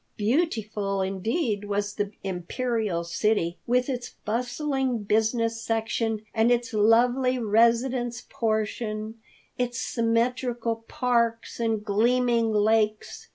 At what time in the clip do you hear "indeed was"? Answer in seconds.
1.03-1.93